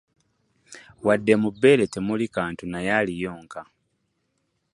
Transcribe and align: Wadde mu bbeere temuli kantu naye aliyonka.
Wadde 1.05 1.33
mu 1.41 1.49
bbeere 1.53 1.85
temuli 1.93 2.25
kantu 2.35 2.63
naye 2.71 2.91
aliyonka. 2.99 3.61